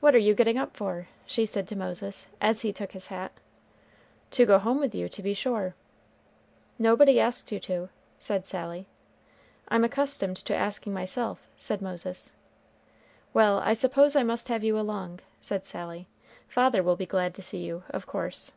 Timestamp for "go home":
4.44-4.80